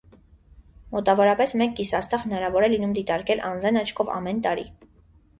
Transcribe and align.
Մոտավորապես 0.93 1.51
մեկ 1.61 1.75
գիսաստղ 1.79 2.23
հնարավոր 2.23 2.65
է 2.67 2.69
լինում 2.75 2.95
դիտարկել 2.95 3.43
անզեն 3.51 3.77
աչքով 3.83 4.09
ամեն 4.15 4.41
տարի։ 4.47 4.65